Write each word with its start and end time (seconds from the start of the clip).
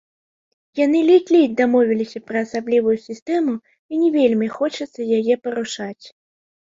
Яны 0.85 1.01
ледзь-ледзь 1.09 1.59
дамовіліся 1.59 2.19
пра 2.29 2.37
асаблівую 2.45 2.97
сістэму, 3.07 3.53
і 3.93 4.01
не 4.05 4.09
вельмі 4.19 4.47
хочацца 4.59 5.01
яе 5.19 5.35
парушаць. 5.47 6.05